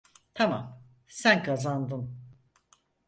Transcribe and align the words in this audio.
Tamam, 0.33 0.83
sen 1.07 1.43
kazandın. 1.43 2.17